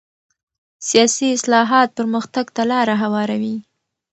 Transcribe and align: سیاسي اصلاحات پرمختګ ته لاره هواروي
سیاسي 0.89 1.27
اصلاحات 1.37 1.89
پرمختګ 1.97 2.45
ته 2.55 2.61
لاره 2.71 2.95
هواروي 3.03 3.57